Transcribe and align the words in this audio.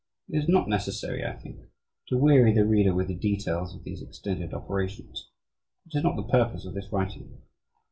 It 0.27 0.39
is 0.39 0.49
not 0.49 0.67
necessary, 0.67 1.23
I 1.23 1.33
think, 1.33 1.59
to 2.07 2.17
weary 2.17 2.51
the 2.55 2.65
reader 2.65 2.91
with 2.91 3.07
the 3.09 3.13
details 3.13 3.75
of 3.75 3.83
these 3.83 4.01
extended 4.01 4.51
operations. 4.51 5.29
That 5.85 5.99
is 5.99 6.03
not 6.03 6.15
the 6.15 6.23
purpose 6.23 6.65
of 6.65 6.73
this 6.73 6.91
writing. 6.91 7.39